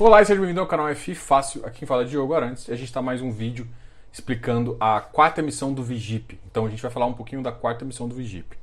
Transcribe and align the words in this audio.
Olá 0.00 0.22
e 0.22 0.24
seja 0.24 0.40
bem-vindo 0.40 0.62
ao 0.62 0.66
canal 0.66 0.88
F 0.88 1.14
Fácil, 1.14 1.60
aqui 1.66 1.80
quem 1.80 1.86
fala 1.86 2.04
é 2.04 2.06
Diogo 2.06 2.32
Arantes 2.32 2.66
e 2.68 2.72
a 2.72 2.74
gente 2.74 2.86
está 2.86 3.02
mais 3.02 3.20
um 3.20 3.30
vídeo 3.30 3.68
explicando 4.10 4.74
a 4.80 4.98
quarta 4.98 5.42
emissão 5.42 5.74
do 5.74 5.82
Vigip. 5.82 6.40
Então 6.50 6.64
a 6.64 6.70
gente 6.70 6.80
vai 6.80 6.90
falar 6.90 7.04
um 7.04 7.12
pouquinho 7.12 7.42
da 7.42 7.52
quarta 7.52 7.84
emissão 7.84 8.08
do 8.08 8.14
Vigip. 8.14 8.56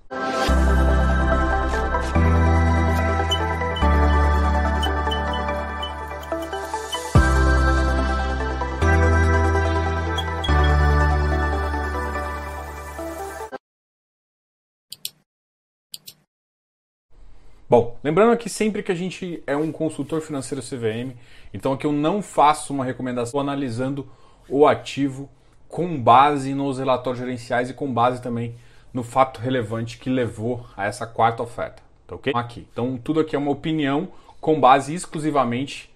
Bom, 17.69 17.97
lembrando 18.01 18.37
que 18.37 18.49
sempre 18.49 18.81
que 18.81 18.93
a 18.93 18.95
gente 18.95 19.43
é 19.45 19.55
um 19.57 19.73
consultor 19.73 20.21
financeiro 20.21 20.63
CVM, 20.63 21.17
então 21.53 21.73
aqui 21.73 21.85
eu 21.85 21.91
não 21.91 22.21
faço 22.21 22.73
uma 22.73 22.85
recomendação 22.85 23.41
analisando 23.41 24.07
o 24.47 24.65
ativo 24.65 25.29
com 25.67 26.01
base 26.01 26.53
nos 26.53 26.79
relatórios 26.79 27.19
gerenciais 27.19 27.69
e 27.69 27.73
com 27.73 27.91
base 27.91 28.21
também 28.21 28.55
no 28.93 29.03
fato 29.03 29.41
relevante 29.41 29.97
que 29.97 30.09
levou 30.09 30.65
a 30.77 30.85
essa 30.85 31.05
quarta 31.05 31.43
oferta, 31.43 31.83
tá 32.07 32.15
ok? 32.15 32.31
Aqui. 32.33 32.65
Então 32.71 32.97
tudo 32.97 33.19
aqui 33.19 33.35
é 33.35 33.39
uma 33.39 33.51
opinião 33.51 34.07
com 34.39 34.57
base 34.61 34.93
exclusivamente 34.93 35.93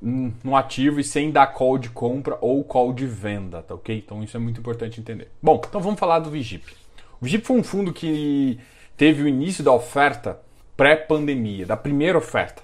no 0.00 0.56
ativo 0.56 0.98
e 0.98 1.04
sem 1.04 1.30
dar 1.30 1.48
call 1.48 1.76
de 1.76 1.90
compra 1.90 2.38
ou 2.40 2.64
call 2.64 2.94
de 2.94 3.06
venda, 3.06 3.62
tá 3.62 3.74
ok? 3.74 3.98
Então 3.98 4.24
isso 4.24 4.34
é 4.34 4.40
muito 4.40 4.60
importante 4.60 4.98
entender. 4.98 5.30
Bom, 5.42 5.60
então 5.68 5.78
vamos 5.78 6.00
falar 6.00 6.20
do 6.20 6.30
Vigip. 6.30 6.64
O 7.20 7.24
Vigip 7.26 7.46
foi 7.46 7.58
um 7.58 7.62
fundo 7.62 7.92
que 7.92 8.58
teve 8.96 9.22
o 9.22 9.28
início 9.28 9.62
da 9.62 9.72
oferta 9.72 10.40
pré-pandemia, 10.76 11.66
da 11.66 11.76
primeira 11.76 12.18
oferta. 12.18 12.62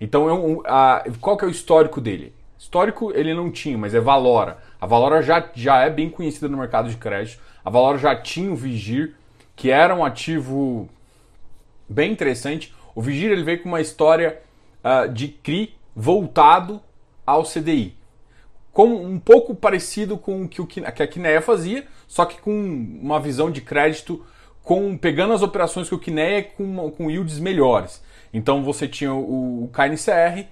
Então, 0.00 0.28
é 0.28 0.68
a, 0.70 1.04
qual 1.20 1.36
que 1.36 1.44
é 1.44 1.48
o 1.48 1.50
histórico 1.50 2.00
dele? 2.00 2.34
Histórico 2.58 3.10
ele 3.14 3.32
não 3.32 3.50
tinha, 3.50 3.78
mas 3.78 3.94
é 3.94 4.00
Valora. 4.00 4.58
A 4.80 4.86
Valora 4.86 5.22
já, 5.22 5.50
já 5.54 5.82
é 5.82 5.90
bem 5.90 6.10
conhecida 6.10 6.48
no 6.48 6.58
mercado 6.58 6.90
de 6.90 6.96
crédito. 6.96 7.40
A 7.64 7.70
Valora 7.70 7.98
já 7.98 8.14
tinha 8.14 8.52
o 8.52 8.56
Vigir, 8.56 9.14
que 9.56 9.70
era 9.70 9.94
um 9.94 10.04
ativo 10.04 10.88
bem 11.88 12.12
interessante. 12.12 12.74
O 12.94 13.00
Vigir 13.00 13.30
ele 13.30 13.42
veio 13.42 13.62
com 13.62 13.68
uma 13.68 13.80
história 13.80 14.40
uh, 14.84 15.10
de 15.10 15.28
CRI 15.28 15.74
voltado 15.94 16.80
ao 17.26 17.44
CDI. 17.44 17.94
Como 18.72 19.02
um 19.02 19.18
pouco 19.18 19.54
parecido 19.54 20.16
com 20.16 20.42
o 20.44 20.48
que, 20.48 20.60
o, 20.60 20.66
que 20.66 20.84
a 20.84 21.06
Kinea 21.06 21.42
fazia, 21.42 21.86
só 22.06 22.24
que 22.24 22.40
com 22.40 22.52
uma 22.52 23.18
visão 23.18 23.50
de 23.50 23.60
crédito 23.60 24.24
com 24.70 24.96
pegando 24.96 25.32
as 25.32 25.42
operações 25.42 25.88
que 25.88 25.96
o 25.96 25.98
Kinea 25.98 26.44
com, 26.44 26.92
com 26.92 27.10
yields 27.10 27.40
melhores. 27.40 28.00
Então 28.32 28.62
você 28.62 28.86
tinha 28.86 29.12
o, 29.12 29.64
o 29.64 29.68
KNCR 29.72 30.46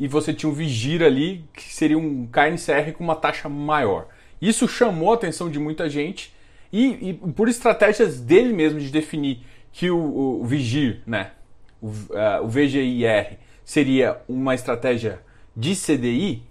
e 0.00 0.08
você 0.08 0.32
tinha 0.32 0.48
o 0.48 0.54
Vigir 0.54 1.02
ali, 1.02 1.44
que 1.52 1.74
seria 1.74 1.98
um 1.98 2.26
KNCR 2.26 2.92
com 2.96 3.04
uma 3.04 3.14
taxa 3.14 3.46
maior. 3.46 4.08
Isso 4.40 4.66
chamou 4.66 5.12
a 5.12 5.16
atenção 5.16 5.50
de 5.50 5.58
muita 5.58 5.86
gente 5.86 6.32
e, 6.72 7.10
e 7.10 7.12
por 7.12 7.46
estratégias 7.46 8.18
dele 8.18 8.54
mesmo 8.54 8.80
de 8.80 8.88
definir 8.88 9.44
que 9.70 9.90
o, 9.90 10.40
o 10.40 10.46
Vigir, 10.46 11.02
né, 11.06 11.32
o, 11.78 11.88
uh, 11.88 12.44
o 12.44 12.48
VGIR, 12.48 13.36
seria 13.66 14.18
uma 14.26 14.54
estratégia 14.54 15.20
de 15.54 15.76
CDI, 15.76 16.42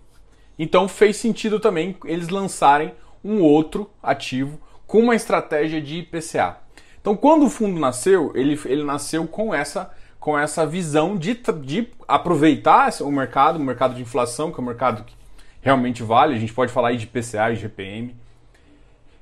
então 0.59 0.88
fez 0.88 1.17
sentido 1.17 1.59
também 1.59 1.97
eles 2.05 2.29
lançarem 2.29 2.93
um 3.23 3.41
outro 3.41 3.89
ativo 4.03 4.59
com 4.85 4.99
uma 4.99 5.15
estratégia 5.15 5.81
de 5.81 5.97
IPCA. 6.01 6.66
Então, 7.08 7.16
quando 7.16 7.45
o 7.45 7.50
fundo 7.50 7.80
nasceu, 7.80 8.33
ele, 8.36 8.59
ele 8.66 8.83
nasceu 8.83 9.25
com 9.25 9.55
essa, 9.55 9.89
com 10.19 10.38
essa 10.38 10.66
visão 10.66 11.16
de, 11.16 11.39
de 11.63 11.88
aproveitar 12.05 12.91
o 13.00 13.09
mercado, 13.09 13.55
o 13.55 13.63
mercado 13.63 13.95
de 13.95 14.02
inflação, 14.02 14.52
que 14.52 14.59
é 14.59 14.61
o 14.61 14.66
mercado 14.66 15.05
que 15.05 15.16
realmente 15.61 16.03
vale. 16.03 16.35
A 16.35 16.38
gente 16.38 16.53
pode 16.53 16.69
falar 16.69 16.89
aí 16.89 16.97
de 16.97 17.08
PCA 17.08 17.50
e 17.50 17.55
GPM. 17.55 18.13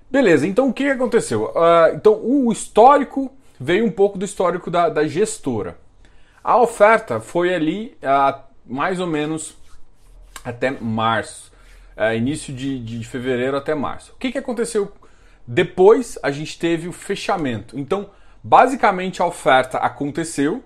Beleza, 0.09 0.47
então 0.47 0.69
o 0.69 0.73
que 0.73 0.89
aconteceu? 0.89 1.43
Uh, 1.43 1.93
então, 1.93 2.19
o 2.23 2.51
histórico 2.51 3.31
veio 3.59 3.85
um 3.85 3.91
pouco 3.91 4.17
do 4.17 4.25
histórico 4.25 4.71
da, 4.71 4.89
da 4.89 5.07
gestora. 5.07 5.77
A 6.43 6.59
oferta 6.59 7.19
foi 7.19 7.53
ali 7.53 7.95
uh, 8.01 8.41
mais 8.65 8.99
ou 8.99 9.05
menos 9.05 9.55
até 10.43 10.71
março, 10.71 11.51
uh, 11.95 12.15
início 12.15 12.51
de, 12.51 12.79
de 12.79 13.05
fevereiro 13.05 13.55
até 13.55 13.75
março. 13.75 14.11
O 14.13 14.17
que, 14.17 14.31
que 14.31 14.39
aconteceu 14.39 14.91
depois 15.47 16.17
a 16.23 16.31
gente 16.31 16.57
teve 16.57 16.87
o 16.87 16.91
fechamento. 16.91 17.77
Então, 17.77 18.09
basicamente 18.43 19.21
a 19.21 19.25
oferta 19.25 19.77
aconteceu 19.77 20.63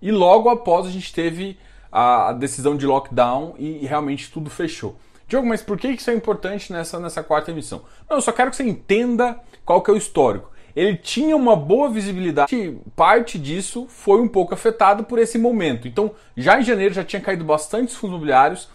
e 0.00 0.10
logo 0.10 0.48
após 0.48 0.86
a 0.86 0.90
gente 0.90 1.12
teve 1.12 1.58
a, 1.90 2.32
decisão 2.32 2.76
de 2.76 2.86
lockdown 2.86 3.54
e 3.58 3.86
realmente 3.86 4.30
tudo 4.30 4.50
fechou. 4.50 4.96
Diogo, 5.26 5.46
mas 5.46 5.62
por 5.62 5.78
que 5.78 5.88
isso 5.88 6.10
é 6.10 6.14
importante 6.14 6.72
nessa, 6.72 7.00
nessa 7.00 7.22
quarta 7.22 7.50
emissão? 7.50 7.82
Não, 8.08 8.18
eu 8.18 8.20
só 8.20 8.30
quero 8.30 8.50
que 8.50 8.56
você 8.56 8.64
entenda 8.64 9.38
qual 9.64 9.80
que 9.80 9.90
é 9.90 9.94
o 9.94 9.96
histórico. 9.96 10.52
Ele 10.76 10.96
tinha 10.96 11.36
uma 11.36 11.54
boa 11.54 11.88
visibilidade, 11.88 12.76
parte 12.96 13.38
disso 13.38 13.86
foi 13.88 14.20
um 14.20 14.26
pouco 14.26 14.52
afetado 14.52 15.04
por 15.04 15.18
esse 15.18 15.38
momento. 15.38 15.86
Então, 15.86 16.10
já 16.36 16.60
em 16.60 16.64
janeiro 16.64 16.92
já 16.92 17.04
tinha 17.04 17.22
caído 17.22 17.44
bastante 17.44 17.94
fundos 17.94 18.16
imobiliários, 18.16 18.68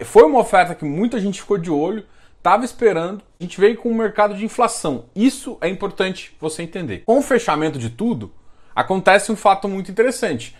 foi 0.00 0.24
uma 0.24 0.40
oferta 0.40 0.74
que 0.74 0.84
muita 0.84 1.20
gente 1.20 1.40
ficou 1.40 1.56
de 1.56 1.70
olho, 1.70 2.04
estava 2.44 2.62
esperando, 2.62 3.22
a 3.40 3.42
gente 3.42 3.58
veio 3.58 3.74
com 3.78 3.90
um 3.90 3.94
mercado 3.94 4.36
de 4.36 4.44
inflação. 4.44 5.06
Isso 5.16 5.56
é 5.62 5.68
importante 5.70 6.36
você 6.38 6.62
entender. 6.62 7.02
Com 7.06 7.18
o 7.18 7.22
fechamento 7.22 7.78
de 7.78 7.88
tudo, 7.88 8.30
acontece 8.76 9.32
um 9.32 9.36
fato 9.36 9.66
muito 9.66 9.90
interessante. 9.90 10.54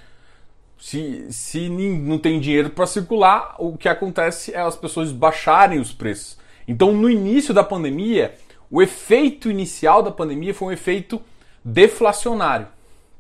Se, 0.79 1.27
se 1.31 1.69
não 1.69 2.19
tem 2.19 2.41
dinheiro 2.41 2.71
para 2.71 2.87
circular, 2.87 3.55
o 3.59 3.77
que 3.77 3.87
acontece 3.87 4.55
é 4.55 4.61
as 4.61 4.75
pessoas 4.75 5.13
baixarem 5.13 5.79
os 5.79 5.93
preços. 5.93 6.39
Então, 6.67 6.91
no 6.95 7.11
início 7.11 7.53
da 7.53 7.63
pandemia, 7.63 8.35
o 8.71 8.81
efeito 8.81 9.51
inicial 9.51 10.03
da 10.03 10.11
pandemia 10.11 10.55
foi 10.55 10.69
um 10.69 10.73
efeito 10.73 11.21
deflacionário, 11.63 12.67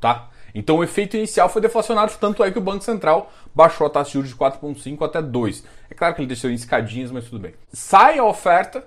tá? 0.00 0.30
Então, 0.54 0.76
o 0.76 0.84
efeito 0.84 1.16
inicial 1.16 1.48
foi 1.48 1.60
deflacionário, 1.60 2.14
tanto 2.20 2.44
é 2.44 2.50
que 2.50 2.58
o 2.58 2.62
Banco 2.62 2.84
Central 2.84 3.32
baixou 3.54 3.86
a 3.86 3.90
taxa 3.90 4.08
de 4.08 4.12
juros 4.14 4.30
de 4.30 4.36
4,5 4.36 5.04
até 5.04 5.20
2. 5.20 5.64
É 5.90 5.94
claro 5.94 6.14
que 6.14 6.20
ele 6.20 6.28
deixou 6.28 6.50
em 6.50 6.54
escadinhas, 6.54 7.10
mas 7.10 7.24
tudo 7.24 7.40
bem. 7.40 7.54
Sai 7.72 8.18
a 8.18 8.24
oferta 8.24 8.86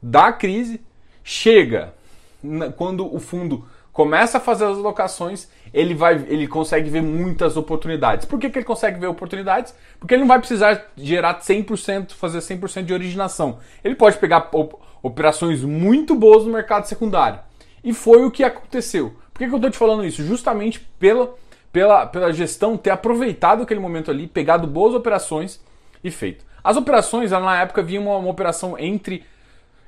da 0.00 0.32
crise, 0.32 0.80
chega 1.24 1.92
quando 2.76 3.12
o 3.12 3.18
fundo 3.18 3.66
começa 3.92 4.38
a 4.38 4.40
fazer 4.40 4.64
as 4.64 4.78
alocações, 4.78 5.48
ele 5.74 5.92
vai, 5.92 6.14
ele 6.28 6.46
consegue 6.46 6.88
ver 6.88 7.02
muitas 7.02 7.56
oportunidades. 7.56 8.24
Por 8.24 8.38
que, 8.38 8.48
que 8.48 8.58
ele 8.58 8.64
consegue 8.64 9.00
ver 9.00 9.08
oportunidades? 9.08 9.74
Porque 9.98 10.14
ele 10.14 10.20
não 10.20 10.28
vai 10.28 10.38
precisar 10.38 10.86
gerar 10.96 11.40
100%, 11.40 12.12
fazer 12.12 12.38
100% 12.38 12.84
de 12.84 12.94
originação. 12.94 13.58
Ele 13.82 13.96
pode 13.96 14.16
pegar 14.18 14.50
operações 15.02 15.64
muito 15.64 16.14
boas 16.14 16.44
no 16.44 16.52
mercado 16.52 16.84
secundário. 16.84 17.40
E 17.82 17.92
foi 17.92 18.24
o 18.24 18.30
que 18.30 18.44
aconteceu. 18.44 19.16
Por 19.38 19.44
que, 19.44 19.46
que 19.46 19.54
eu 19.54 19.58
estou 19.58 19.70
te 19.70 19.78
falando 19.78 20.04
isso? 20.04 20.24
Justamente 20.24 20.80
pela 20.98 21.32
pela, 21.72 22.06
pela 22.06 22.32
gestão 22.32 22.76
ter 22.76 22.90
aproveitado 22.90 23.62
aquele 23.62 23.78
momento 23.78 24.10
ali, 24.10 24.26
pegado 24.26 24.66
boas 24.66 24.94
operações 24.94 25.60
e 26.02 26.10
feito. 26.10 26.44
As 26.62 26.76
operações, 26.76 27.30
na 27.30 27.60
época, 27.60 27.82
vinha 27.82 28.00
uma, 28.00 28.16
uma 28.16 28.30
operação 28.30 28.76
entre 28.76 29.24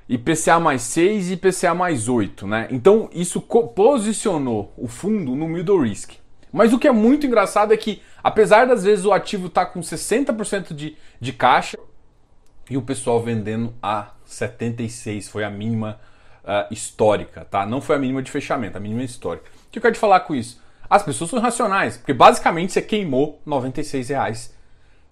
IPCA 0.09 0.61
mais 0.61 0.83
6 0.83 1.31
e 1.31 1.33
IPCA 1.35 1.75
mais 1.75 2.09
8, 2.09 2.47
né? 2.47 2.69
Então 2.71 3.09
isso 3.13 3.41
posicionou 3.41 4.73
o 4.77 4.87
fundo 4.87 5.35
no 5.35 5.49
middle 5.49 5.83
risk. 5.83 6.13
Mas 6.53 6.73
o 6.73 6.79
que 6.79 6.89
é 6.89 6.93
muito 6.93 7.27
engraçado 7.27 7.73
é 7.73 7.77
que, 7.77 8.01
apesar 8.23 8.67
das 8.67 8.85
vezes 8.85 9.05
o 9.05 9.13
ativo 9.13 9.47
estar 9.47 9.67
tá 9.67 9.73
com 9.73 9.81
60% 9.81 10.75
de, 10.75 10.97
de 11.21 11.33
caixa 11.33 11.77
e 12.69 12.77
o 12.77 12.83
pessoal 12.83 13.21
vendendo 13.21 13.75
a 13.83 14.13
76, 14.25 15.29
foi 15.29 15.45
a 15.45 15.51
mínima 15.51 16.01
uh, 16.45 16.73
histórica, 16.73 17.45
tá? 17.45 17.67
Não 17.67 17.81
foi 17.81 17.97
a 17.97 17.99
mínima 17.99 18.23
de 18.23 18.31
fechamento, 18.31 18.77
a 18.77 18.81
mínima 18.81 19.03
histórica. 19.03 19.47
O 19.69 19.71
que 19.71 19.79
eu 19.79 19.83
quero 19.83 19.95
te 19.95 20.01
falar 20.01 20.21
com 20.21 20.35
isso? 20.35 20.61
As 20.89 21.03
pessoas 21.03 21.31
são 21.31 21.39
racionais, 21.39 21.97
porque 21.97 22.13
basicamente 22.13 22.73
você 22.73 22.83
queimou 22.83 23.41
96 23.47 24.09
reais 24.09 24.55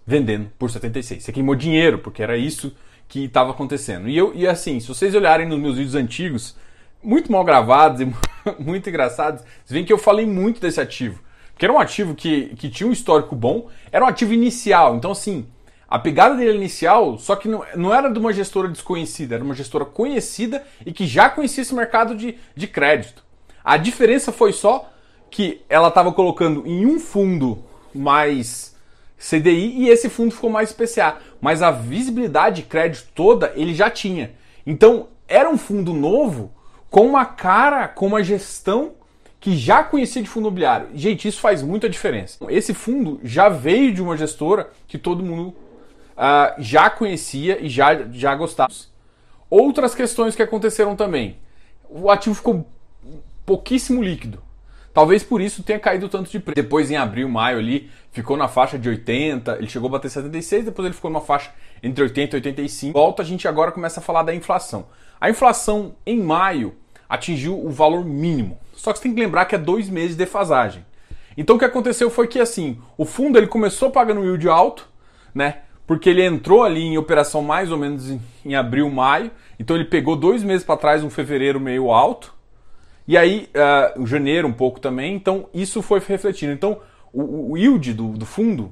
vendendo 0.06 0.50
por 0.58 0.70
76. 0.70 1.22
Você 1.22 1.32
queimou 1.32 1.54
dinheiro, 1.54 1.98
porque 1.98 2.22
era 2.22 2.36
isso 2.36 2.74
que 3.06 3.24
estava 3.24 3.50
acontecendo. 3.50 4.08
E, 4.08 4.16
eu, 4.16 4.34
e 4.34 4.46
assim, 4.46 4.80
se 4.80 4.88
vocês 4.88 5.14
olharem 5.14 5.46
nos 5.46 5.58
meus 5.58 5.76
vídeos 5.76 5.94
antigos, 5.94 6.56
muito 7.02 7.30
mal 7.30 7.44
gravados 7.44 8.00
e 8.00 8.12
muito 8.58 8.88
engraçados, 8.88 9.42
vocês 9.42 9.70
veem 9.70 9.84
que 9.84 9.92
eu 9.92 9.98
falei 9.98 10.26
muito 10.26 10.60
desse 10.60 10.80
ativo. 10.80 11.22
Porque 11.52 11.66
era 11.66 11.72
um 11.72 11.78
ativo 11.78 12.14
que, 12.14 12.54
que 12.56 12.70
tinha 12.70 12.88
um 12.88 12.92
histórico 12.92 13.36
bom, 13.36 13.68
era 13.92 14.04
um 14.04 14.08
ativo 14.08 14.32
inicial. 14.32 14.96
Então, 14.96 15.10
assim, 15.10 15.46
a 15.88 15.98
pegada 15.98 16.34
dele 16.34 16.58
inicial, 16.58 17.16
só 17.16 17.34
que 17.34 17.48
não, 17.48 17.64
não 17.74 17.94
era 17.94 18.12
de 18.12 18.18
uma 18.18 18.32
gestora 18.32 18.68
desconhecida, 18.68 19.36
era 19.36 19.44
uma 19.44 19.54
gestora 19.54 19.86
conhecida 19.86 20.62
e 20.84 20.92
que 20.92 21.06
já 21.06 21.30
conhecia 21.30 21.62
esse 21.62 21.74
mercado 21.74 22.14
de, 22.14 22.36
de 22.54 22.66
crédito. 22.66 23.24
A 23.64 23.76
diferença 23.78 24.30
foi 24.30 24.52
só 24.52 24.90
que 25.30 25.62
ela 25.68 25.88
estava 25.88 26.12
colocando 26.12 26.66
em 26.66 26.84
um 26.86 27.00
fundo 27.00 27.64
mais 27.94 28.76
CDI 29.18 29.78
e 29.78 29.88
esse 29.88 30.08
fundo 30.08 30.34
ficou 30.34 30.50
mais 30.50 30.72
PCA. 30.72 31.16
Mas 31.40 31.62
a 31.62 31.70
visibilidade 31.70 32.62
de 32.62 32.68
crédito 32.68 33.08
toda 33.14 33.52
ele 33.54 33.74
já 33.74 33.90
tinha. 33.90 34.32
Então 34.66 35.08
era 35.26 35.48
um 35.48 35.58
fundo 35.58 35.92
novo 35.92 36.52
com 36.90 37.06
uma 37.06 37.24
cara, 37.24 37.88
com 37.88 38.06
uma 38.06 38.22
gestão 38.22 38.92
que 39.40 39.56
já 39.56 39.84
conhecia 39.84 40.22
de 40.22 40.28
fundo 40.28 40.44
imobiliário. 40.44 40.88
Gente, 40.94 41.28
isso 41.28 41.40
faz 41.40 41.62
muita 41.62 41.88
diferença. 41.88 42.38
Esse 42.48 42.74
fundo 42.74 43.20
já 43.22 43.48
veio 43.48 43.92
de 43.92 44.02
uma 44.02 44.16
gestora 44.16 44.70
que 44.86 44.98
todo 44.98 45.22
mundo 45.22 45.54
uh, 46.18 46.54
já 46.58 46.90
conhecia 46.90 47.64
e 47.64 47.68
já, 47.68 47.94
já 48.10 48.34
gostava. 48.34 48.72
Outras 49.48 49.94
questões 49.94 50.34
que 50.34 50.42
aconteceram 50.42 50.96
também. 50.96 51.38
O 51.88 52.10
ativo 52.10 52.34
ficou 52.34 52.68
pouquíssimo 53.46 54.02
líquido. 54.02 54.42
Talvez 54.92 55.22
por 55.22 55.40
isso 55.40 55.62
tenha 55.62 55.78
caído 55.78 56.08
tanto 56.08 56.30
de 56.30 56.40
preço. 56.40 56.56
Depois, 56.56 56.90
em 56.90 56.96
abril, 56.96 57.28
maio 57.28 57.58
ali, 57.58 57.88
ficou 58.10 58.36
na 58.36 58.48
faixa 58.48 58.78
de 58.78 58.88
80, 58.88 59.56
ele 59.58 59.68
chegou 59.68 59.88
a 59.88 59.92
bater 59.92 60.10
76, 60.10 60.64
depois 60.64 60.84
ele 60.84 60.94
ficou 60.94 61.10
numa 61.10 61.20
faixa 61.20 61.52
entre 61.82 62.02
80 62.02 62.34
e 62.34 62.38
85. 62.38 62.92
Volta, 62.98 63.22
a 63.22 63.24
gente 63.24 63.46
agora 63.46 63.70
começa 63.70 64.00
a 64.00 64.02
falar 64.02 64.24
da 64.24 64.34
inflação. 64.34 64.86
A 65.20 65.30
inflação 65.30 65.94
em 66.04 66.20
maio 66.20 66.74
atingiu 67.08 67.64
o 67.64 67.70
valor 67.70 68.04
mínimo. 68.04 68.58
Só 68.74 68.92
que 68.92 68.98
você 68.98 69.04
tem 69.04 69.14
que 69.14 69.20
lembrar 69.20 69.44
que 69.46 69.54
é 69.54 69.58
dois 69.58 69.88
meses 69.88 70.10
de 70.10 70.16
defasagem. 70.16 70.84
Então 71.36 71.56
o 71.56 71.58
que 71.58 71.64
aconteceu 71.64 72.10
foi 72.10 72.26
que 72.26 72.40
assim, 72.40 72.80
o 72.96 73.04
fundo 73.04 73.38
ele 73.38 73.46
começou 73.46 73.90
pagando 73.90 74.24
yield 74.24 74.48
alto, 74.48 74.88
né? 75.32 75.62
Porque 75.88 76.10
ele 76.10 76.22
entrou 76.22 76.62
ali 76.62 76.82
em 76.82 76.98
operação 76.98 77.40
mais 77.40 77.72
ou 77.72 77.78
menos 77.78 78.10
em, 78.44 78.54
abril, 78.54 78.90
maio. 78.90 79.30
Então 79.58 79.74
ele 79.74 79.86
pegou 79.86 80.14
dois 80.14 80.44
meses 80.44 80.62
para 80.62 80.76
trás 80.76 81.02
um 81.02 81.08
fevereiro 81.08 81.58
meio 81.58 81.90
alto. 81.90 82.34
E 83.06 83.16
aí, 83.16 83.48
uh, 83.96 84.06
janeiro 84.06 84.46
um 84.46 84.52
pouco 84.52 84.78
também. 84.78 85.14
Então 85.14 85.48
isso 85.54 85.80
foi 85.80 85.98
refletindo. 85.98 86.52
Então 86.52 86.78
o, 87.10 87.52
o 87.52 87.56
yield 87.56 87.94
do, 87.94 88.08
do 88.08 88.26
fundo 88.26 88.70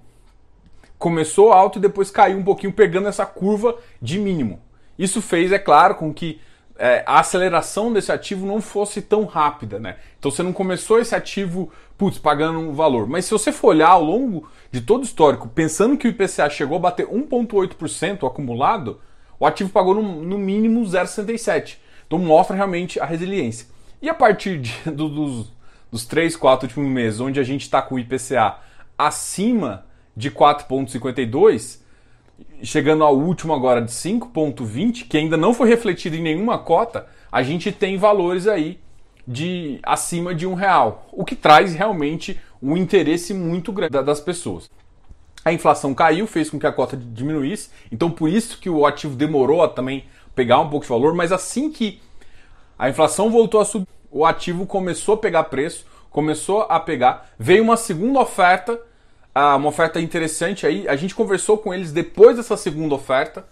começou 0.98 1.54
alto 1.54 1.78
e 1.78 1.80
depois 1.80 2.10
caiu 2.10 2.36
um 2.36 2.44
pouquinho, 2.44 2.74
pegando 2.74 3.08
essa 3.08 3.24
curva 3.24 3.78
de 4.00 4.18
mínimo. 4.18 4.60
Isso 4.98 5.22
fez, 5.22 5.52
é 5.52 5.58
claro, 5.58 5.94
com 5.94 6.12
que 6.12 6.38
é, 6.78 7.02
a 7.06 7.20
aceleração 7.20 7.92
desse 7.92 8.12
ativo 8.12 8.46
não 8.46 8.60
fosse 8.60 9.00
tão 9.00 9.24
rápida, 9.24 9.78
né? 9.78 9.96
Então 10.18 10.30
você 10.30 10.42
não 10.42 10.52
começou 10.52 10.98
esse 10.98 11.14
ativo, 11.14 11.70
putz, 11.96 12.18
pagando 12.18 12.58
um 12.58 12.72
valor. 12.72 13.06
Mas 13.06 13.24
se 13.24 13.30
você 13.30 13.52
for 13.52 13.68
olhar 13.68 13.88
ao 13.88 14.02
longo 14.02 14.48
de 14.70 14.80
todo 14.80 15.00
o 15.02 15.04
histórico, 15.04 15.48
pensando 15.48 15.96
que 15.96 16.06
o 16.06 16.10
IPCA 16.10 16.50
chegou 16.50 16.76
a 16.76 16.80
bater 16.80 17.06
1,8% 17.06 18.26
acumulado, 18.26 19.00
o 19.38 19.46
ativo 19.46 19.70
pagou 19.70 19.94
no, 19.94 20.22
no 20.22 20.38
mínimo 20.38 20.82
0,67%. 20.82 21.76
Então 22.06 22.18
mostra 22.18 22.54
realmente 22.54 23.00
a 23.00 23.04
resiliência. 23.04 23.66
E 24.00 24.08
a 24.08 24.14
partir 24.14 24.60
de, 24.60 24.72
do, 24.90 25.08
dos, 25.08 25.52
dos 25.90 26.06
3, 26.06 26.36
4 26.36 26.68
últimos 26.68 26.90
meses, 26.90 27.20
onde 27.20 27.40
a 27.40 27.44
gente 27.44 27.62
está 27.62 27.80
com 27.82 27.94
o 27.94 27.98
IPCA 27.98 28.58
acima 28.98 29.86
de 30.16 30.30
4,52%, 30.30 31.85
chegando 32.62 33.04
ao 33.04 33.16
último 33.16 33.54
agora 33.54 33.80
de 33.80 33.90
5,20, 33.90 35.08
que 35.08 35.16
ainda 35.16 35.36
não 35.36 35.54
foi 35.54 35.68
refletido 35.68 36.16
em 36.16 36.22
nenhuma 36.22 36.58
cota, 36.58 37.06
a 37.30 37.42
gente 37.42 37.70
tem 37.72 37.96
valores 37.96 38.46
aí 38.46 38.78
de 39.26 39.80
acima 39.82 40.34
de 40.34 40.46
um 40.46 40.54
real, 40.54 41.08
o 41.12 41.24
que 41.24 41.34
traz 41.34 41.74
realmente 41.74 42.40
um 42.62 42.76
interesse 42.76 43.34
muito 43.34 43.72
grande 43.72 44.02
das 44.02 44.20
pessoas. 44.20 44.70
A 45.44 45.52
inflação 45.52 45.94
caiu, 45.94 46.26
fez 46.26 46.50
com 46.50 46.58
que 46.58 46.66
a 46.66 46.72
cota 46.72 46.96
diminuísse, 46.96 47.70
então 47.90 48.10
por 48.10 48.28
isso 48.28 48.58
que 48.58 48.70
o 48.70 48.86
ativo 48.86 49.14
demorou 49.14 49.62
a 49.62 49.68
também 49.68 50.04
pegar 50.34 50.60
um 50.60 50.68
pouco 50.68 50.84
de 50.84 50.90
valor, 50.90 51.14
mas 51.14 51.32
assim 51.32 51.70
que 51.70 52.00
a 52.78 52.88
inflação 52.88 53.30
voltou 53.30 53.60
a 53.60 53.64
subir, 53.64 53.88
o 54.10 54.24
ativo 54.24 54.66
começou 54.66 55.14
a 55.14 55.18
pegar 55.18 55.44
preço, 55.44 55.86
começou 56.10 56.62
a 56.62 56.78
pegar, 56.80 57.30
veio 57.38 57.62
uma 57.62 57.76
segunda 57.76 58.20
oferta 58.20 58.80
uma 59.56 59.68
oferta 59.68 60.00
interessante 60.00 60.66
aí. 60.66 60.88
A 60.88 60.96
gente 60.96 61.14
conversou 61.14 61.58
com 61.58 61.74
eles 61.74 61.92
depois 61.92 62.36
dessa 62.36 62.56
segunda 62.56 62.94
oferta. 62.94 63.44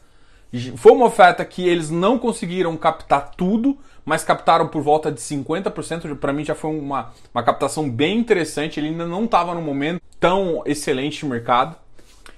Foi 0.76 0.92
uma 0.92 1.06
oferta 1.06 1.44
que 1.44 1.68
eles 1.68 1.90
não 1.90 2.18
conseguiram 2.18 2.76
captar 2.76 3.32
tudo, 3.36 3.76
mas 4.04 4.24
captaram 4.24 4.68
por 4.68 4.82
volta 4.82 5.12
de 5.12 5.20
50%. 5.20 6.16
Para 6.16 6.32
mim 6.32 6.44
já 6.44 6.54
foi 6.54 6.70
uma, 6.70 7.12
uma 7.34 7.42
captação 7.42 7.90
bem 7.90 8.18
interessante. 8.18 8.80
Ele 8.80 8.88
ainda 8.88 9.06
não 9.06 9.24
estava 9.24 9.54
no 9.54 9.60
momento 9.60 10.00
tão 10.18 10.62
excelente 10.64 11.18
de 11.18 11.26
mercado. 11.26 11.76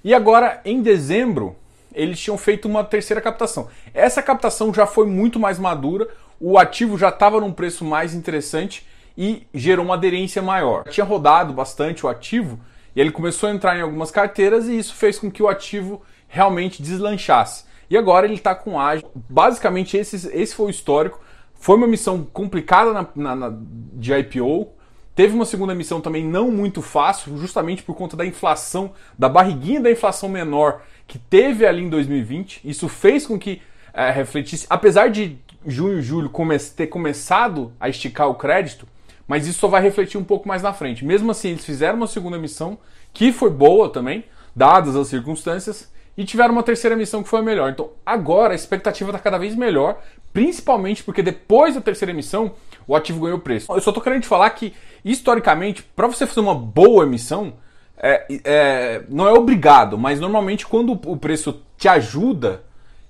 E 0.03 0.13
agora, 0.13 0.61
em 0.65 0.83
dezembro, 0.83 1.55
eles 1.95 2.19
tinham 2.19 2.37
feito 2.37 2.67
uma 2.67 2.83
terceira 2.83 3.21
captação. 3.21 3.69
Essa 3.95 4.23
captação 4.23 4.73
já 4.73 4.87
foi 4.87 5.07
muito 5.07 5.39
mais 5.39 5.59
madura, 5.59 6.09
o 6.41 6.59
ativo 6.59 6.99
já 6.99 7.09
estava 7.09 7.41
num 7.41 7.53
preço 7.53 7.85
mais 7.85 8.13
interessante 8.13 8.87
e 9.17 9.47
gerou 9.55 9.85
uma 9.85 9.95
aderência 9.95 10.43
maior. 10.43 10.85
Tinha 10.89 11.07
rodado 11.07 11.53
bastante 11.53 12.05
o 12.05 12.09
ativo 12.09 12.61
e 12.97 13.01
ele 13.01 13.11
começou 13.11 13.51
a 13.51 13.53
entrar 13.53 13.77
em 13.77 13.83
algumas 13.83 14.11
carteiras 14.11 14.67
e 14.67 14.79
isso 14.79 14.95
fez 14.95 15.19
com 15.19 15.31
que 15.31 15.43
o 15.43 15.49
ativo 15.49 16.03
realmente 16.27 16.83
deslanchasse. 16.83 17.67
E 17.91 17.97
agora 17.97 18.25
ele 18.25 18.35
está 18.35 18.55
com 18.55 18.81
ágio. 18.81 19.07
Basicamente, 19.29 19.99
esse, 19.99 20.29
esse 20.33 20.55
foi 20.55 20.67
o 20.67 20.71
histórico. 20.71 21.21
Foi 21.55 21.77
uma 21.77 21.87
missão 21.87 22.25
complicada 22.25 22.93
na, 22.95 23.07
na, 23.15 23.37
na, 23.37 23.59
de 23.93 24.13
IPO. 24.15 24.69
Teve 25.15 25.35
uma 25.35 25.45
segunda 25.45 25.75
missão 25.75 26.01
também 26.01 26.25
não 26.25 26.51
muito 26.51 26.81
fácil, 26.81 27.37
justamente 27.37 27.83
por 27.83 27.95
conta 27.95 28.17
da 28.17 28.25
inflação, 28.25 28.93
da 29.19 29.29
barriguinha 29.29 29.81
da 29.81 29.91
inflação 29.91 30.29
menor 30.29 30.83
que 31.07 31.19
teve 31.19 31.67
ali 31.67 31.83
em 31.83 31.91
2020. 31.91 32.63
Isso 32.65 32.89
fez 32.89 33.27
com 33.27 33.39
que 33.39 33.61
é, 33.93 34.11
refletisse, 34.11 34.67
apesar 34.71 35.09
de 35.09 35.39
junho 35.67 35.99
e 35.99 36.03
julho 36.03 36.31
ter 36.75 36.87
começado 36.87 37.73
a 37.79 37.89
esticar 37.89 38.29
o 38.29 38.35
crédito, 38.35 38.87
mas 39.27 39.47
isso 39.47 39.59
só 39.59 39.69
vai 39.69 39.83
refletir 39.83 40.19
um 40.19 40.25
pouco 40.25 40.47
mais 40.47 40.63
na 40.63 40.73
frente. 40.73 41.05
Mesmo 41.05 41.31
assim, 41.31 41.51
eles 41.51 41.65
fizeram 41.65 41.97
uma 41.97 42.07
segunda 42.07 42.39
missão 42.39 42.79
que 43.13 43.33
foi 43.33 43.51
boa 43.51 43.89
também, 43.89 44.25
dadas 44.55 44.95
as 44.95 45.09
circunstâncias, 45.09 45.91
e 46.17 46.25
tiveram 46.25 46.53
uma 46.53 46.63
terceira 46.63 46.97
missão 46.97 47.23
que 47.23 47.29
foi 47.29 47.41
a 47.41 47.43
melhor. 47.43 47.71
Então 47.71 47.91
agora 48.05 48.53
a 48.53 48.57
expectativa 48.57 49.11
está 49.11 49.19
cada 49.19 49.39
vez 49.39 49.55
melhor, 49.55 50.01
principalmente 50.33 51.03
porque 51.03 51.23
depois 51.23 51.75
da 51.75 51.81
terceira 51.81 52.13
emissão 52.13 52.53
o 52.87 52.97
ativo 52.97 53.21
ganhou 53.21 53.39
preço. 53.39 53.71
Eu 53.71 53.81
só 53.81 53.91
estou 53.91 54.03
querendo 54.03 54.23
te 54.23 54.29
falar 54.29 54.49
que, 54.51 54.73
historicamente, 55.05 55.83
para 55.83 56.07
você 56.07 56.27
fazer 56.27 56.41
uma 56.41 56.55
boa 56.55 57.05
emissão, 57.05 57.55
é, 57.99 58.27
é, 58.45 59.03
não 59.09 59.27
é 59.27 59.33
obrigado, 59.33 59.99
mas 59.99 60.21
normalmente 60.21 60.67
quando 60.67 60.93
o 60.93 61.17
preço 61.17 61.63
te 61.77 61.89
ajuda, 61.89 62.63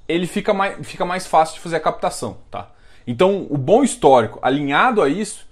ele 0.08 0.26
fica 0.26 0.54
mais, 0.54 0.86
fica 0.86 1.04
mais 1.04 1.26
fácil 1.26 1.56
de 1.56 1.60
fazer 1.60 1.76
a 1.76 1.80
captação. 1.80 2.38
Tá? 2.50 2.70
Então 3.06 3.46
o 3.50 3.58
bom 3.58 3.84
histórico 3.84 4.38
alinhado 4.42 5.02
a 5.02 5.08
isso 5.08 5.46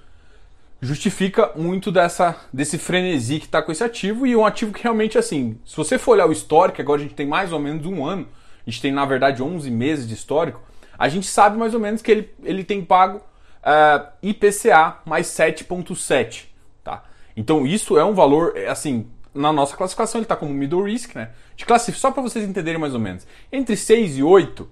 justifica 0.85 1.51
muito 1.57 1.91
dessa, 1.91 2.37
desse 2.53 2.77
frenesi 2.77 3.41
que 3.41 3.47
está 3.47 3.63
com 3.63 3.73
esse 3.73 3.83
ativo 3.83 4.27
e 4.27 4.37
um 4.37 4.45
ativo 4.45 4.73
que 4.73 4.83
realmente, 4.83 5.17
assim, 5.17 5.59
se 5.65 5.77
você 5.77 5.99
for 5.99 6.13
olhar 6.13 6.29
o 6.29 6.33
histórico, 6.33 6.81
agora 6.81 7.01
a 7.01 7.03
gente 7.03 7.15
tem 7.15 7.27
mais 7.27 7.53
ou 7.53 7.59
menos 7.59 7.87
um 7.87 8.05
ano, 8.05 8.29
a 8.67 8.71
gente 8.71 8.83
tem 8.83 8.93
na 8.93 9.05
verdade 9.05 9.43
11 9.43 9.71
meses 9.71 10.07
de 10.07 10.15
histórico, 10.15 10.61
a 10.99 11.09
gente 11.09 11.27
sabe 11.27 11.57
mais 11.57 11.75
ou 11.75 11.81
menos 11.81 12.03
que 12.03 12.11
ele, 12.11 12.31
ele 12.43 12.63
tem 12.63 12.85
pago 12.85 13.19
uh, 13.19 13.23
eh, 13.65 14.09
IPCA 14.23 14.99
mais 15.07 15.27
7,7. 15.29 16.45
Tá? 16.85 17.03
Então 17.37 17.67
isso 17.67 17.99
é 17.99 18.05
um 18.05 18.13
valor, 18.13 18.53
é, 18.55 18.69
assim, 18.69 19.07
na 19.35 19.53
nossa 19.53 19.77
classificação 19.77 20.19
ele 20.19 20.27
está 20.27 20.37
como 20.37 20.53
middle 20.53 20.85
risk, 20.85 21.17
né? 21.17 21.31
De 21.57 21.65
classifica, 21.65 21.99
só 21.99 22.11
para 22.11 22.23
vocês 22.23 22.49
entenderem 22.49 22.79
mais 22.79 22.95
ou 22.95 23.01
menos. 23.01 23.27
Entre 23.51 23.77
6 23.77 24.19
e 24.19 24.23
8 24.23 24.63
uh, 24.63 24.69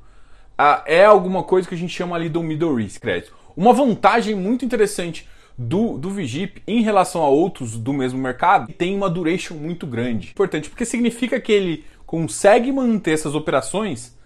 é 0.85 1.05
alguma 1.05 1.43
coisa 1.43 1.67
que 1.67 1.75
a 1.75 1.79
gente 1.79 1.93
chama 1.93 2.15
ali 2.15 2.29
do 2.29 2.43
middle 2.43 2.75
risk 2.75 3.01
crédito. 3.01 3.35
Uma 3.57 3.73
vantagem 3.73 4.35
muito 4.35 4.65
interessante 4.65 5.29
do, 5.57 5.99
do 5.99 6.11
Vigip 6.11 6.63
em 6.67 6.83
relação 6.83 7.23
a 7.23 7.29
outros 7.29 7.77
do 7.77 7.93
mesmo 7.93 8.19
mercado 8.19 8.73
tem 8.73 8.97
uma 8.97 9.09
duration 9.09 9.55
muito 9.55 9.87
grande. 9.87 10.31
Importante, 10.31 10.69
porque 10.69 10.85
significa 10.85 11.41
que 11.41 11.53
ele 11.53 11.85
consegue 12.07 12.73
manter 12.73 13.13
essas 13.13 13.35
operações. 13.35 14.17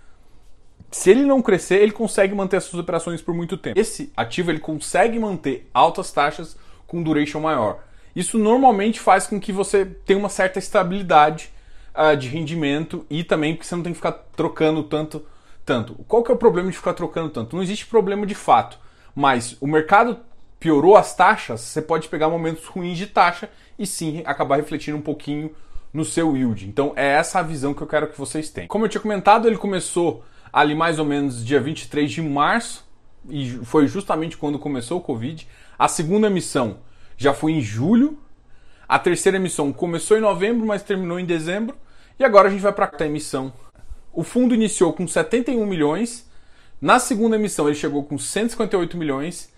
Se 0.91 1.11
ele 1.11 1.25
não 1.25 1.43
crescer, 1.43 1.83
ele 1.83 1.93
consegue 1.93 2.35
manter 2.35 2.57
essas 2.57 2.75
operações 2.75 3.21
por 3.21 3.35
muito 3.35 3.57
tempo. 3.57 3.79
Esse 3.79 4.13
ativo 4.17 4.51
ele 4.51 4.61
consegue 4.61 5.19
manter 5.19 5.69
altas 5.75 6.11
taxas 6.13 6.57
com 6.87 7.03
duration 7.03 7.41
maior. 7.41 7.85
Isso 8.15 8.39
normalmente 8.39 8.99
faz 8.99 9.27
com 9.27 9.39
que 9.39 9.53
você 9.53 9.85
tenha 9.85 10.19
uma 10.19 10.29
certa 10.29 10.59
estabilidade 10.59 11.51
uh, 11.95 12.17
de 12.17 12.29
rendimento 12.29 13.05
e 13.11 13.23
também 13.23 13.55
porque 13.55 13.67
você 13.67 13.77
não 13.77 13.83
tem 13.83 13.93
que 13.93 13.99
ficar 13.99 14.13
trocando 14.13 14.83
tanto, 14.85 15.27
tanto. 15.65 15.95
Qual 16.09 16.23
que 16.23 16.31
é 16.31 16.35
o 16.35 16.39
problema 16.39 16.71
de 16.71 16.77
ficar 16.77 16.95
trocando 16.95 17.29
tanto? 17.29 17.55
Não 17.55 17.63
existe 17.63 17.87
problema 17.87 18.25
de 18.25 18.35
fato, 18.35 18.79
mas 19.15 19.57
o 19.61 19.67
mercado 19.67 20.19
piorou 20.59 20.97
as 20.97 21.15
taxas, 21.15 21.61
você 21.61 21.83
pode 21.83 22.09
pegar 22.09 22.29
momentos 22.29 22.65
ruins 22.65 22.97
de 22.99 23.07
taxa 23.07 23.49
e 23.79 23.87
sim 23.87 24.23
acabar 24.25 24.57
refletindo 24.57 24.97
um 24.97 25.03
pouquinho 25.03 25.55
no 25.93 26.05
seu 26.05 26.37
yield. 26.37 26.67
Então 26.67 26.93
é 26.97 27.07
essa 27.07 27.39
a 27.39 27.43
visão 27.43 27.75
que 27.75 27.83
eu 27.83 27.87
quero 27.87 28.09
que 28.09 28.19
vocês 28.19 28.51
tenham. 28.51 28.69
Como 28.69 28.85
eu 28.85 28.89
tinha 28.89 29.01
comentado, 29.01 29.47
ele 29.47 29.57
começou 29.57 30.25
ali 30.53 30.75
mais 30.75 30.99
ou 30.99 31.05
menos 31.05 31.45
dia 31.45 31.61
23 31.61 32.11
de 32.11 32.23
março 32.23 32.87
e 33.29 33.51
foi 33.65 33.87
justamente 33.87 34.37
quando 34.37 34.59
começou 34.59 34.99
o 34.99 35.03
Covid. 35.03 35.47
A 35.79 35.89
segunda 35.89 36.29
emissão 36.29 36.79
já 37.17 37.35
foi 37.35 37.53
em 37.53 37.61
julho. 37.61 38.19
A 38.89 38.99
terceira 38.99 39.37
emissão 39.37 39.73
começou 39.73 40.17
em 40.17 40.21
novembro, 40.21 40.67
mas 40.67 40.83
terminou 40.83 41.19
em 41.19 41.25
dezembro. 41.25 41.77
E 42.19 42.25
agora 42.25 42.49
a 42.49 42.51
gente 42.51 42.61
vai 42.61 42.73
para 42.73 42.91
a 42.99 43.07
emissão. 43.07 43.53
O 44.13 44.23
fundo 44.23 44.55
iniciou 44.55 44.93
com 44.93 45.07
71 45.07 45.67
milhões. 45.67 46.27
Na 46.81 46.99
segunda 46.99 47.37
emissão 47.37 47.67
ele 47.67 47.75
chegou 47.75 48.05
com 48.05 48.19
158 48.19 48.97
milhões 48.97 49.51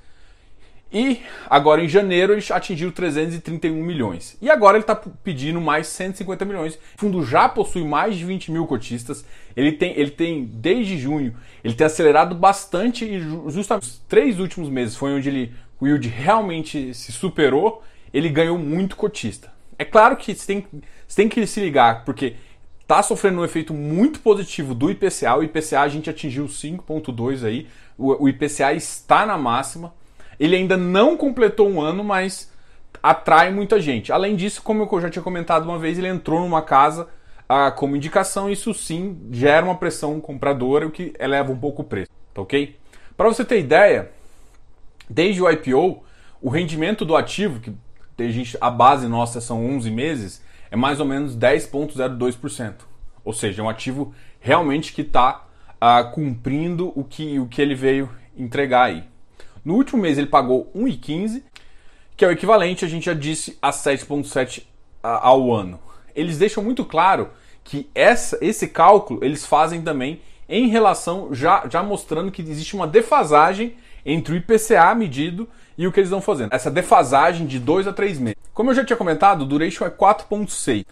e 0.92 1.20
agora 1.50 1.84
em 1.84 1.88
janeiro 1.88 2.32
ele 2.32 2.44
atingiu 2.50 2.90
331 2.90 3.74
milhões. 3.74 4.38
E 4.40 4.50
agora 4.50 4.76
ele 4.76 4.84
está 4.84 4.96
pedindo 4.96 5.60
mais 5.60 5.86
150 5.88 6.44
milhões. 6.46 6.74
O 6.74 6.78
fundo 6.96 7.24
já 7.24 7.48
possui 7.48 7.84
mais 7.84 8.16
de 8.16 8.24
20 8.24 8.50
mil 8.50 8.66
cotistas. 8.66 9.24
Ele 9.54 9.72
tem, 9.72 9.98
ele 9.98 10.10
tem 10.10 10.44
desde 10.44 10.96
junho, 10.96 11.34
ele 11.62 11.74
tem 11.74 11.86
acelerado 11.86 12.34
bastante 12.34 13.04
e 13.04 13.20
justamente 13.50 13.82
os 13.84 13.98
três 14.08 14.40
últimos 14.40 14.70
meses 14.70 14.96
foi 14.96 15.12
onde 15.12 15.28
ele, 15.28 15.54
o 15.78 15.86
yield 15.86 16.08
realmente 16.08 16.94
se 16.94 17.12
superou. 17.12 17.82
Ele 18.12 18.30
ganhou 18.30 18.56
muito 18.56 18.96
cotista. 18.96 19.52
É 19.78 19.84
claro 19.84 20.16
que 20.16 20.34
você 20.34 20.46
tem, 20.46 20.66
você 21.06 21.16
tem 21.22 21.28
que 21.28 21.46
se 21.46 21.60
ligar, 21.60 22.04
porque 22.04 22.36
está 22.80 23.02
sofrendo 23.02 23.40
um 23.40 23.44
efeito 23.44 23.74
muito 23.74 24.20
positivo 24.20 24.74
do 24.74 24.90
IPCA. 24.90 25.36
O 25.36 25.42
IPCA 25.42 25.82
a 25.82 25.88
gente 25.88 26.08
atingiu 26.08 26.46
5,2 26.46 27.44
aí. 27.44 27.68
O, 27.98 28.24
o 28.24 28.28
IPCA 28.28 28.72
está 28.72 29.26
na 29.26 29.36
máxima. 29.36 29.92
Ele 30.38 30.56
ainda 30.56 30.76
não 30.76 31.16
completou 31.16 31.68
um 31.68 31.80
ano, 31.80 32.04
mas 32.04 32.52
atrai 33.02 33.50
muita 33.50 33.80
gente. 33.80 34.12
Além 34.12 34.36
disso, 34.36 34.62
como 34.62 34.88
eu 34.90 35.00
já 35.00 35.10
tinha 35.10 35.22
comentado 35.22 35.64
uma 35.64 35.78
vez, 35.78 35.98
ele 35.98 36.08
entrou 36.08 36.40
numa 36.40 36.62
casa 36.62 37.08
ah, 37.48 37.70
como 37.70 37.96
indicação. 37.96 38.50
Isso 38.50 38.72
sim 38.74 39.18
gera 39.30 39.64
uma 39.64 39.76
pressão 39.76 40.20
compradora, 40.20 40.86
o 40.86 40.90
que 40.90 41.12
eleva 41.18 41.50
um 41.50 41.58
pouco 41.58 41.82
o 41.82 41.84
preço. 41.84 42.10
Tá 42.34 42.42
ok? 42.42 42.76
Para 43.16 43.28
você 43.28 43.44
ter 43.44 43.58
ideia, 43.58 44.10
desde 45.08 45.42
o 45.42 45.50
IPO, 45.50 46.04
o 46.40 46.48
rendimento 46.48 47.04
do 47.04 47.16
ativo, 47.16 47.60
que 47.60 47.74
a, 48.60 48.70
base 48.70 49.08
nossa 49.08 49.40
são 49.40 49.64
11 49.66 49.90
meses, 49.90 50.44
é 50.70 50.76
mais 50.76 51.00
ou 51.00 51.06
menos 51.06 51.36
10,02%. 51.36 52.74
Ou 53.24 53.32
seja, 53.32 53.62
é 53.62 53.64
um 53.64 53.68
ativo 53.68 54.14
realmente 54.40 54.92
que 54.92 55.02
está 55.02 55.46
ah, 55.80 56.04
cumprindo 56.04 56.92
o 56.94 57.02
que, 57.04 57.38
o 57.38 57.46
que 57.46 57.60
ele 57.60 57.74
veio 57.74 58.08
entregar 58.36 58.84
aí. 58.84 59.04
No 59.64 59.74
último 59.74 60.02
mês 60.02 60.18
ele 60.18 60.26
pagou 60.26 60.70
1,15, 60.74 61.42
que 62.16 62.24
é 62.24 62.28
o 62.28 62.32
equivalente, 62.32 62.84
a 62.84 62.88
gente 62.88 63.06
já 63.06 63.14
disse, 63.14 63.56
a 63.60 63.70
7,7 63.70 64.64
ah, 65.02 65.28
ao 65.28 65.52
ano. 65.52 65.78
Eles 66.14 66.38
deixam 66.38 66.62
muito 66.62 66.84
claro 66.84 67.30
que 67.62 67.88
essa, 67.94 68.38
esse 68.40 68.68
cálculo 68.68 69.22
eles 69.22 69.44
fazem 69.44 69.82
também 69.82 70.20
em 70.48 70.68
relação, 70.68 71.34
já, 71.34 71.66
já 71.70 71.82
mostrando 71.82 72.32
que 72.32 72.40
existe 72.42 72.74
uma 72.74 72.86
defasagem 72.86 73.76
entre 74.04 74.32
o 74.32 74.36
IPCA 74.36 74.94
medido 74.94 75.46
e 75.76 75.86
o 75.86 75.92
que 75.92 76.00
eles 76.00 76.08
estão 76.08 76.22
fazendo. 76.22 76.52
Essa 76.52 76.70
defasagem 76.70 77.46
de 77.46 77.58
2 77.58 77.86
a 77.86 77.92
3 77.92 78.18
meses. 78.18 78.38
Como 78.54 78.70
eu 78.70 78.74
já 78.74 78.84
tinha 78.84 78.96
comentado, 78.96 79.42
o 79.42 79.46
duration 79.46 79.84
é 79.84 79.90
4.6, 79.90 80.86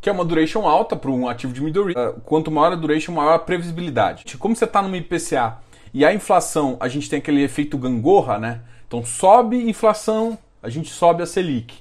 que 0.00 0.10
é 0.10 0.12
uma 0.12 0.24
duration 0.24 0.68
alta 0.68 0.94
para 0.94 1.10
um 1.10 1.26
ativo 1.26 1.52
de 1.52 1.62
middle. 1.62 1.90
Uh, 1.90 2.20
quanto 2.20 2.50
maior 2.50 2.72
a 2.72 2.76
duration, 2.76 3.12
maior 3.12 3.32
a 3.32 3.38
previsibilidade. 3.38 4.36
Como 4.36 4.54
você 4.54 4.66
está 4.66 4.82
numa 4.82 4.96
IPCA 4.96 5.58
e 5.94 6.04
a 6.04 6.12
inflação, 6.12 6.76
a 6.80 6.88
gente 6.88 7.08
tem 7.08 7.18
aquele 7.18 7.42
efeito 7.42 7.76
gangorra, 7.76 8.38
né? 8.38 8.60
Então 8.86 9.04
sobe 9.04 9.68
inflação, 9.68 10.38
a 10.62 10.68
gente 10.68 10.90
sobe 10.90 11.22
a 11.22 11.26
Selic. 11.26 11.78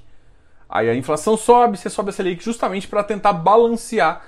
Aí 0.70 0.90
a 0.90 0.96
inflação 0.96 1.36
sobe, 1.36 1.78
você 1.78 1.90
sobe 1.90 2.10
a 2.10 2.14
Selic 2.14 2.44
justamente 2.44 2.88
para 2.88 3.04
tentar 3.04 3.34
balancear 3.34 4.24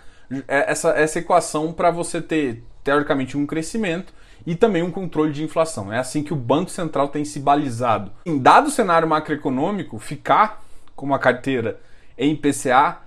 é, 0.47 0.71
essa, 0.71 0.89
essa 0.91 1.19
equação 1.19 1.71
para 1.71 1.91
você 1.91 2.21
ter, 2.21 2.63
teoricamente, 2.83 3.37
um 3.37 3.45
crescimento 3.45 4.13
e 4.45 4.55
também 4.55 4.83
um 4.83 4.91
controle 4.91 5.31
de 5.31 5.43
inflação. 5.43 5.91
É 5.91 5.99
assim 5.99 6.23
que 6.23 6.33
o 6.33 6.37
Banco 6.37 6.69
Central 6.69 7.07
tem 7.07 7.23
se 7.23 7.39
balizado. 7.39 8.11
Em 8.25 8.37
dado 8.37 8.69
cenário 8.69 9.07
macroeconômico, 9.07 9.99
ficar 9.99 10.63
com 10.95 11.05
uma 11.05 11.19
carteira 11.19 11.79
em 12.17 12.35
PCA 12.35 13.02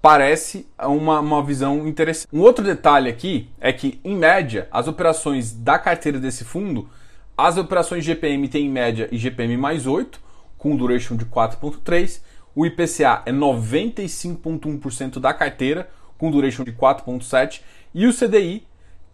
parece 0.00 0.66
uma, 0.78 1.20
uma 1.20 1.42
visão 1.42 1.86
interessante. 1.86 2.28
Um 2.32 2.40
outro 2.40 2.64
detalhe 2.64 3.08
aqui 3.08 3.48
é 3.60 3.72
que, 3.72 4.00
em 4.04 4.16
média, 4.16 4.68
as 4.70 4.88
operações 4.88 5.52
da 5.52 5.78
carteira 5.78 6.18
desse 6.18 6.44
fundo, 6.44 6.88
as 7.36 7.56
operações 7.56 8.04
GPM 8.04 8.48
têm 8.48 8.66
em 8.66 8.70
média 8.70 9.08
IGPM 9.10 9.56
mais 9.56 9.86
8, 9.86 10.20
com 10.56 10.76
duration 10.76 11.16
de 11.16 11.24
4,3. 11.26 12.20
O 12.54 12.64
IPCA 12.64 13.22
é 13.26 13.32
95,1% 13.32 15.18
da 15.18 15.34
carteira, 15.34 15.88
com 16.16 16.30
duration 16.30 16.64
de 16.64 16.72
4,7. 16.72 17.60
E 17.94 18.06
o 18.06 18.12
CDI 18.12 18.66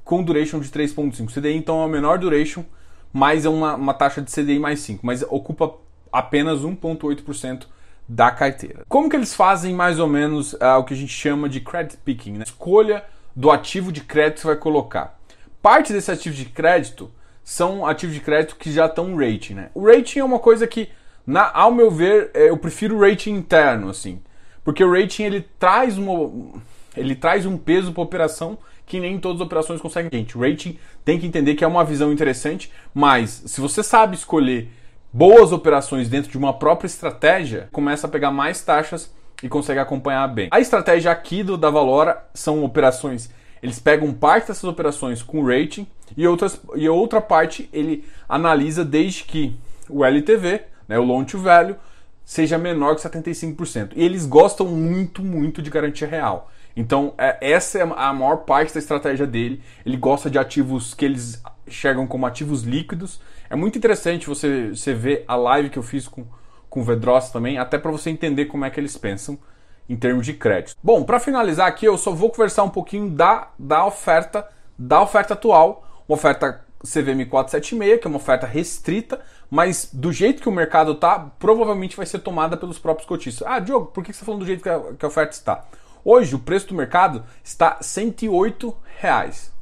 com 0.04 0.22
duration 0.22 0.60
de 0.60 0.68
3.5. 0.68 1.32
CDI 1.32 1.56
então 1.56 1.80
é 1.80 1.84
a 1.84 1.88
menor 1.88 2.18
duration, 2.18 2.64
mas 3.12 3.44
é 3.44 3.48
uma, 3.48 3.74
uma 3.74 3.94
taxa 3.94 4.20
de 4.20 4.30
CDI 4.30 4.58
mais 4.58 4.80
5, 4.80 5.04
mas 5.04 5.22
ocupa 5.22 5.74
apenas 6.12 6.60
1.8% 6.60 7.66
da 8.14 8.30
carteira. 8.30 8.84
Como 8.88 9.08
que 9.08 9.16
eles 9.16 9.34
fazem 9.34 9.74
mais 9.74 9.98
ou 9.98 10.06
menos 10.06 10.52
uh, 10.54 10.78
o 10.78 10.84
que 10.84 10.92
a 10.92 10.96
gente 10.96 11.12
chama 11.12 11.48
de 11.48 11.60
credit 11.60 11.96
picking? 12.04 12.32
Né? 12.32 12.44
Escolha 12.44 13.04
do 13.34 13.50
ativo 13.50 13.90
de 13.90 14.02
crédito 14.02 14.34
que 14.34 14.40
você 14.42 14.46
vai 14.48 14.56
colocar. 14.56 15.18
Parte 15.62 15.92
desse 15.92 16.10
ativo 16.10 16.34
de 16.34 16.44
crédito 16.44 17.10
são 17.42 17.86
ativos 17.86 18.14
de 18.14 18.20
crédito 18.20 18.56
que 18.56 18.70
já 18.70 18.84
estão 18.84 19.16
rating. 19.16 19.54
Né? 19.54 19.70
O 19.74 19.86
rating 19.86 20.18
é 20.18 20.24
uma 20.24 20.38
coisa 20.38 20.66
que, 20.66 20.90
na, 21.26 21.50
ao 21.54 21.72
meu 21.72 21.90
ver, 21.90 22.30
é, 22.34 22.50
eu 22.50 22.56
prefiro 22.58 23.00
rating 23.00 23.32
interno, 23.32 23.88
assim. 23.88 24.20
Porque 24.62 24.84
o 24.84 24.92
rating 24.92 25.22
ele 25.22 25.48
traz, 25.58 25.96
uma, 25.96 26.60
ele 26.94 27.14
traz 27.14 27.46
um 27.46 27.56
peso 27.56 27.92
para 27.92 28.02
operação 28.02 28.58
que 28.84 29.00
nem 29.00 29.18
todas 29.18 29.40
as 29.40 29.46
operações 29.46 29.80
conseguem. 29.80 30.10
Gente, 30.12 30.36
rating 30.36 30.78
tem 31.02 31.18
que 31.18 31.26
entender 31.26 31.54
que 31.54 31.64
é 31.64 31.66
uma 31.66 31.82
visão 31.82 32.12
interessante, 32.12 32.70
mas 32.92 33.42
se 33.46 33.58
você 33.58 33.82
sabe 33.82 34.16
escolher 34.16 34.70
boas 35.12 35.52
operações 35.52 36.08
dentro 36.08 36.30
de 36.30 36.38
uma 36.38 36.52
própria 36.52 36.86
estratégia, 36.86 37.68
começa 37.70 38.06
a 38.06 38.10
pegar 38.10 38.30
mais 38.30 38.62
taxas 38.62 39.12
e 39.42 39.48
consegue 39.48 39.80
acompanhar 39.80 40.26
bem. 40.28 40.48
A 40.50 40.60
estratégia 40.60 41.10
aqui 41.10 41.42
do 41.42 41.56
da 41.56 41.68
Valora 41.68 42.24
são 42.32 42.64
operações, 42.64 43.28
eles 43.62 43.78
pegam 43.78 44.12
parte 44.12 44.48
dessas 44.48 44.64
operações 44.64 45.22
com 45.22 45.44
rating 45.44 45.86
e 46.16 46.26
outras 46.26 46.60
e 46.74 46.88
outra 46.88 47.20
parte 47.20 47.68
ele 47.72 48.04
analisa 48.28 48.84
desde 48.84 49.24
que 49.24 49.56
o 49.88 50.04
LTV, 50.04 50.62
né, 50.88 50.98
o 50.98 51.04
loan 51.04 51.24
to 51.24 51.38
value, 51.38 51.76
seja 52.24 52.56
menor 52.56 52.94
que 52.94 53.02
75%. 53.02 53.90
E 53.94 54.02
eles 54.02 54.24
gostam 54.24 54.66
muito, 54.66 55.22
muito 55.22 55.60
de 55.60 55.70
garantia 55.70 56.08
real. 56.08 56.50
Então, 56.74 57.12
é, 57.18 57.36
essa 57.40 57.78
é 57.78 57.82
a 57.82 58.12
maior 58.12 58.38
parte 58.38 58.72
da 58.72 58.78
estratégia 58.78 59.26
dele. 59.26 59.62
Ele 59.84 59.96
gosta 59.96 60.30
de 60.30 60.38
ativos 60.38 60.94
que 60.94 61.04
eles 61.04 61.42
chegam 61.68 62.06
como 62.06 62.24
ativos 62.24 62.62
líquidos. 62.62 63.20
É 63.52 63.56
muito 63.56 63.76
interessante 63.76 64.26
você, 64.26 64.70
você 64.70 64.94
ver 64.94 65.26
a 65.28 65.36
live 65.36 65.68
que 65.68 65.78
eu 65.78 65.82
fiz 65.82 66.08
com, 66.08 66.24
com 66.70 66.80
o 66.80 66.82
Vedros 66.82 67.28
também, 67.28 67.58
até 67.58 67.76
para 67.76 67.90
você 67.90 68.08
entender 68.08 68.46
como 68.46 68.64
é 68.64 68.70
que 68.70 68.80
eles 68.80 68.96
pensam 68.96 69.38
em 69.86 69.94
termos 69.94 70.24
de 70.24 70.32
crédito. 70.32 70.74
Bom, 70.82 71.04
para 71.04 71.20
finalizar 71.20 71.66
aqui, 71.68 71.84
eu 71.84 71.98
só 71.98 72.12
vou 72.12 72.30
conversar 72.30 72.62
um 72.62 72.70
pouquinho 72.70 73.10
da, 73.10 73.50
da 73.58 73.84
oferta 73.84 74.48
da 74.78 75.02
oferta 75.02 75.34
atual, 75.34 75.86
uma 76.08 76.16
oferta 76.16 76.64
CVM 76.80 77.28
476, 77.28 78.00
que 78.00 78.06
é 78.06 78.08
uma 78.08 78.16
oferta 78.16 78.46
restrita, 78.46 79.20
mas 79.50 79.90
do 79.92 80.10
jeito 80.10 80.40
que 80.40 80.48
o 80.48 80.52
mercado 80.52 80.92
está, 80.92 81.18
provavelmente 81.38 81.94
vai 81.94 82.06
ser 82.06 82.20
tomada 82.20 82.56
pelos 82.56 82.78
próprios 82.78 83.06
cotistas. 83.06 83.46
Ah, 83.46 83.58
Diogo, 83.58 83.88
por 83.88 84.02
que 84.02 84.14
você 84.14 84.16
está 84.16 84.24
falando 84.24 84.40
do 84.40 84.46
jeito 84.46 84.62
que 84.62 84.68
a, 84.70 84.80
que 84.98 85.04
a 85.04 85.08
oferta 85.08 85.34
está? 85.34 85.62
Hoje 86.02 86.34
o 86.34 86.38
preço 86.38 86.68
do 86.68 86.74
mercado 86.74 87.22
está 87.44 87.76
108 87.82 88.74
reais, 88.98 89.52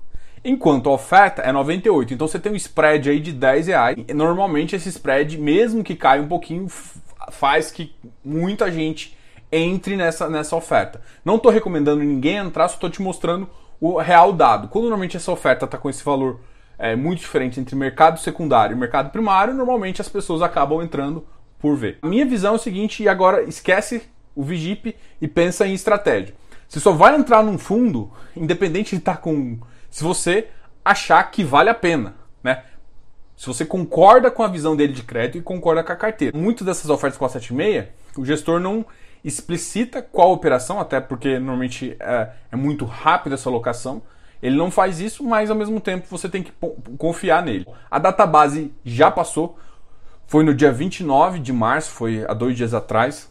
enquanto 0.45 0.89
a 0.89 0.93
oferta 0.93 1.43
é 1.43 1.53
98. 1.53 2.15
Então 2.15 2.27
você 2.27 2.39
tem 2.39 2.53
um 2.53 2.57
spread 2.57 3.11
aí 3.11 3.21
de 3.21 3.33
10 3.33 3.67
reais. 3.69 3.97
Normalmente 4.15 4.77
esse 4.77 4.89
spread, 4.89 5.39
mesmo 5.39 5.85
que 5.85 5.95
caia 5.95 6.23
um 6.23 6.29
pouquinho, 6.29 6.67
faz 7.31 7.71
que 7.71 7.95
muita 8.25 8.71
gente 8.71 9.17
entre 9.53 9.97
nessa, 9.97 10.29
nessa 10.29 10.55
oferta. 10.57 11.01
Não 11.25 11.37
estou 11.37 11.51
recomendando 11.51 12.03
ninguém 12.03 12.37
entrar, 12.37 12.69
só 12.69 12.75
estou 12.75 12.91
te 12.91 13.03
mostrando 13.03 13.49
o 13.81 13.99
real 13.99 14.33
dado. 14.33 14.69
Quando 14.69 14.85
normalmente 14.85 15.17
essa 15.17 15.33
oferta 15.33 15.65
está 15.65 15.79
com 15.79 15.91
esse 15.91 16.05
valor 16.05 16.41
é, 16.79 16.95
muito 16.95 17.21
diferente 17.21 17.59
entre 17.59 17.75
mercado 17.75 18.21
secundário 18.21 18.75
e 18.75 18.79
mercado 18.79 19.11
primário, 19.11 19.55
normalmente 19.55 20.01
as 20.01 20.09
pessoas 20.09 20.43
acabam 20.43 20.83
entrando 20.83 21.25
por 21.59 21.77
ver. 21.77 21.99
A 22.03 22.07
minha 22.07 22.25
visão 22.25 22.55
é 22.55 22.57
o 22.57 22.59
seguinte, 22.59 23.03
e 23.03 23.09
agora 23.09 23.43
esquece 23.43 24.03
o 24.35 24.43
Vigip 24.43 24.97
e 25.21 25.29
pensa 25.29 25.67
em 25.67 25.75
estratégia. 25.75 26.35
Você 26.69 26.81
só 26.81 26.93
vai 26.93 27.15
entrar 27.17 27.43
num 27.43 27.59
fundo, 27.59 28.11
independente 28.37 28.91
de 28.91 28.97
estar 28.97 29.17
tá 29.17 29.21
com. 29.21 29.59
Se 29.91 30.05
você 30.05 30.49
achar 30.85 31.23
que 31.31 31.45
vale 31.45 31.69
a 31.69 31.75
pena, 31.75 32.15
né? 32.43 32.63
Se 33.37 33.47
você 33.47 33.65
concorda 33.65 34.31
com 34.31 34.43
a 34.43 34.49
visão 34.49 34.77
dele 34.77 34.93
de 34.93 35.03
crédito 35.03 35.39
e 35.39 35.43
concorda 35.43 35.83
com 35.83 35.93
a 35.93 35.97
carteira. 35.97 36.37
Muitas 36.37 36.67
dessas 36.67 36.91
ofertas 36.91 37.19
476, 37.19 37.89
o 38.17 38.25
gestor 38.25 38.61
não 38.61 38.85
explicita 39.25 40.03
qual 40.03 40.33
operação, 40.33 40.79
até 40.79 41.01
porque 41.01 41.39
normalmente 41.39 41.97
é, 41.99 42.31
é 42.53 42.57
muito 42.57 42.85
rápida 42.85 43.35
essa 43.35 43.49
alocação. 43.49 44.03
Ele 44.43 44.57
não 44.57 44.71
faz 44.71 45.01
isso, 45.01 45.25
mas 45.25 45.51
ao 45.51 45.57
mesmo 45.57 45.81
tempo 45.81 46.07
você 46.09 46.29
tem 46.29 46.43
que 46.43 46.53
confiar 46.97 47.43
nele. 47.43 47.67
A 47.91 47.99
database 47.99 48.73
já 48.85 49.11
passou, 49.11 49.59
foi 50.27 50.45
no 50.45 50.55
dia 50.55 50.73
29 50.73 51.39
de 51.39 51.53
março, 51.53 51.91
foi 51.91 52.25
há 52.27 52.33
dois 52.33 52.57
dias 52.57 52.73
atrás 52.73 53.31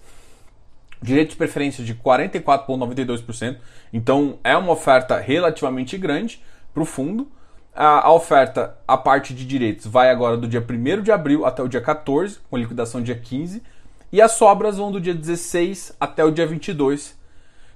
direito 1.01 1.31
de 1.31 1.35
preferência 1.35 1.83
de 1.83 1.95
44,92%. 1.95 3.57
Então 3.91 4.37
é 4.43 4.55
uma 4.55 4.71
oferta 4.71 5.17
relativamente 5.17 5.97
grande 5.97 6.41
para 6.73 6.83
o 6.83 6.85
fundo. 6.85 7.29
A, 7.73 8.11
oferta, 8.11 8.77
a 8.87 8.97
parte 8.97 9.33
de 9.33 9.45
direitos, 9.45 9.85
vai 9.85 10.09
agora 10.09 10.35
do 10.35 10.47
dia 10.47 10.59
1 10.59 11.01
de 11.01 11.11
abril 11.11 11.45
até 11.45 11.63
o 11.63 11.67
dia 11.67 11.79
14, 11.79 12.39
com 12.49 12.57
liquidação 12.57 13.01
dia 13.01 13.15
15. 13.15 13.63
E 14.11 14.21
as 14.21 14.33
sobras 14.33 14.77
vão 14.77 14.91
do 14.91 14.99
dia 14.99 15.13
16 15.13 15.95
até 15.99 16.25
o 16.25 16.31
dia 16.31 16.45
22, 16.45 17.17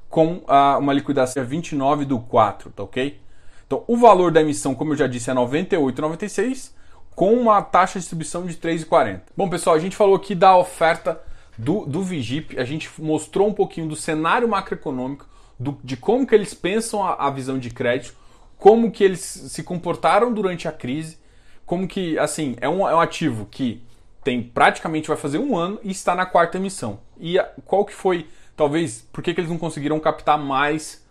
com 0.09 0.41
a, 0.47 0.77
uma 0.77 0.91
liquidação 0.91 1.41
dia 1.41 1.49
29 1.49 2.05
do 2.05 2.19
4, 2.19 2.71
tá 2.71 2.83
ok? 2.83 3.19
Então 3.65 3.83
o 3.87 3.95
valor 3.95 4.31
da 4.31 4.41
emissão, 4.41 4.75
como 4.75 4.91
eu 4.91 4.97
já 4.97 5.07
disse, 5.07 5.29
é 5.29 5.33
98,96 5.33 6.73
com 7.15 7.33
uma 7.33 7.61
taxa 7.61 7.93
de 7.93 7.99
distribuição 7.99 8.45
de 8.45 8.55
3,40. 8.55 9.21
Bom, 9.37 9.49
pessoal, 9.49 9.75
a 9.75 9.79
gente 9.79 9.95
falou 9.95 10.15
aqui 10.15 10.33
da 10.33 10.57
oferta 10.57 11.21
do, 11.57 11.85
do 11.85 12.01
Vigip, 12.01 12.59
a 12.59 12.63
gente 12.63 12.89
mostrou 13.01 13.47
um 13.47 13.53
pouquinho 13.53 13.87
do 13.87 13.95
cenário 13.95 14.47
macroeconômico, 14.47 15.27
do, 15.59 15.77
de 15.83 15.95
como 15.95 16.25
que 16.25 16.33
eles 16.33 16.53
pensam 16.53 17.03
a, 17.03 17.27
a 17.27 17.29
visão 17.29 17.59
de 17.59 17.69
crédito, 17.69 18.15
como 18.57 18.91
que 18.91 19.03
eles 19.03 19.19
se 19.19 19.63
comportaram 19.63 20.33
durante 20.33 20.67
a 20.67 20.71
crise, 20.71 21.17
como 21.65 21.87
que, 21.87 22.17
assim, 22.17 22.55
é 22.59 22.67
um, 22.67 22.87
é 22.87 22.95
um 22.95 22.99
ativo 22.99 23.47
que 23.49 23.83
tem 24.23 24.41
praticamente 24.41 25.07
vai 25.07 25.17
fazer 25.17 25.37
um 25.37 25.55
ano 25.55 25.79
e 25.83 25.91
está 25.91 26.15
na 26.15 26.25
quarta 26.25 26.57
emissão. 26.57 26.99
E 27.17 27.37
a, 27.37 27.43
qual 27.65 27.85
que 27.85 27.93
foi, 27.93 28.27
talvez, 28.55 29.07
por 29.11 29.23
que, 29.23 29.33
que 29.33 29.41
eles 29.41 29.51
não 29.51 29.57
conseguiram 29.57 29.99
captar 29.99 30.37
mais 30.37 31.05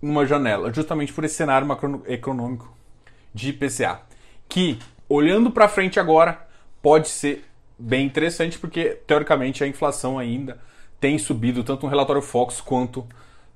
numa 0.00 0.26
janela, 0.26 0.72
justamente 0.72 1.12
por 1.12 1.24
esse 1.24 1.34
cenário 1.34 1.66
macroeconômico 1.66 2.74
de 3.32 3.50
IPCA, 3.50 4.02
que 4.48 4.78
olhando 5.08 5.50
para 5.50 5.68
frente 5.68 5.98
agora 5.98 6.46
pode 6.82 7.08
ser 7.08 7.44
bem 7.78 8.06
interessante 8.06 8.58
porque 8.58 8.98
teoricamente 9.06 9.64
a 9.64 9.66
inflação 9.66 10.18
ainda 10.18 10.58
tem 11.00 11.18
subido 11.18 11.62
tanto 11.62 11.84
no 11.84 11.90
relatório 11.90 12.22
Fox 12.22 12.60
quanto 12.60 13.06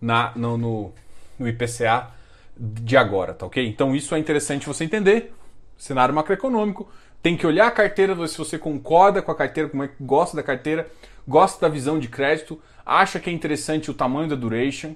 na, 0.00 0.32
no, 0.36 0.58
no, 0.58 0.92
no 1.38 1.48
IPCA 1.48 2.10
de 2.56 2.96
agora, 2.96 3.32
tá 3.32 3.46
ok? 3.46 3.66
Então 3.66 3.94
isso 3.94 4.14
é 4.14 4.18
interessante 4.18 4.66
você 4.66 4.84
entender. 4.84 5.32
Cenário 5.76 6.14
macroeconômico, 6.14 6.88
tem 7.22 7.36
que 7.36 7.46
olhar 7.46 7.66
a 7.66 7.70
carteira, 7.70 8.14
ver 8.14 8.28
se 8.28 8.36
você 8.36 8.58
concorda 8.58 9.22
com 9.22 9.30
a 9.30 9.34
carteira, 9.34 9.68
como 9.68 9.84
é 9.84 9.88
que 9.88 9.94
gosta 10.00 10.36
da 10.36 10.42
carteira, 10.42 10.88
gosta 11.26 11.60
da 11.60 11.72
visão 11.72 11.98
de 11.98 12.08
crédito, 12.08 12.60
acha 12.84 13.20
que 13.20 13.30
é 13.30 13.32
interessante 13.32 13.90
o 13.90 13.94
tamanho 13.94 14.28
da 14.28 14.34
duration, 14.34 14.94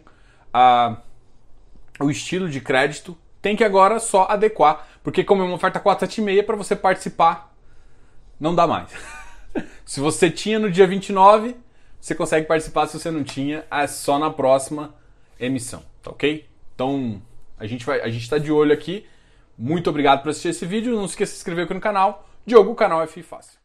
a, 0.53 0.97
o 2.01 2.11
estilo 2.11 2.49
de 2.49 2.61
crédito, 2.61 3.17
tem 3.41 3.57
que 3.57 3.65
agora 3.65 3.99
só 3.99 4.27
adequar, 4.29 4.87
porque 5.03 5.25
como 5.25 5.43
é 5.43 5.45
uma 5.45 5.55
oferta 5.55 5.81
476 5.81 6.47
para 6.47 6.57
você 6.57 6.75
participar, 6.77 7.52
não 8.43 8.57
dá 8.57 8.67
mais. 8.67 8.91
se 9.87 10.01
você 10.01 10.29
tinha 10.29 10.59
no 10.59 10.69
dia 10.69 10.85
29, 10.85 11.57
você 12.01 12.13
consegue 12.13 12.47
participar, 12.47 12.89
se 12.89 12.99
você 12.99 13.09
não 13.09 13.23
tinha, 13.23 13.65
é 13.71 13.87
só 13.87 14.19
na 14.19 14.31
próxima 14.31 14.93
emissão, 15.39 15.85
tá 16.03 16.11
ok? 16.11 16.45
Então, 16.75 17.23
a 17.57 17.67
gente 17.67 17.87
vai, 17.87 18.01
a 18.01 18.09
gente 18.09 18.23
está 18.23 18.39
de 18.39 18.51
olho 18.51 18.73
aqui. 18.73 19.07
Muito 19.57 19.89
obrigado 19.89 20.23
por 20.23 20.31
assistir 20.31 20.49
esse 20.49 20.67
vídeo. 20.67 20.97
Não 20.97 21.05
esqueça 21.05 21.31
de 21.31 21.37
se 21.37 21.43
inscrever 21.43 21.67
aqui 21.67 21.75
no 21.75 21.81
canal. 21.81 22.29
Diogo, 22.45 22.73
o 22.73 22.75
canal 22.75 23.01
é 23.01 23.07
FI 23.07 23.23
Fácil. 23.23 23.62